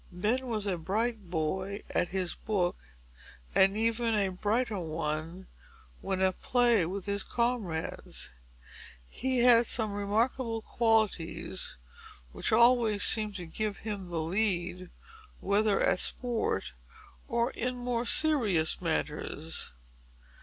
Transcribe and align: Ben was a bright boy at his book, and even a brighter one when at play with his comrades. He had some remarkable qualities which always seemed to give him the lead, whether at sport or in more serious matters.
Ben 0.11 0.47
was 0.47 0.65
a 0.65 0.79
bright 0.79 1.29
boy 1.29 1.83
at 1.91 2.07
his 2.07 2.33
book, 2.33 2.75
and 3.53 3.77
even 3.77 4.15
a 4.15 4.29
brighter 4.29 4.79
one 4.79 5.45
when 5.99 6.21
at 6.21 6.41
play 6.41 6.87
with 6.87 7.05
his 7.05 7.21
comrades. 7.21 8.33
He 9.07 9.43
had 9.43 9.67
some 9.67 9.93
remarkable 9.93 10.63
qualities 10.63 11.77
which 12.31 12.51
always 12.51 13.03
seemed 13.03 13.35
to 13.35 13.45
give 13.45 13.77
him 13.85 14.07
the 14.09 14.17
lead, 14.19 14.89
whether 15.39 15.79
at 15.79 15.99
sport 15.99 16.73
or 17.27 17.51
in 17.51 17.77
more 17.77 18.07
serious 18.07 18.81
matters. 18.81 19.71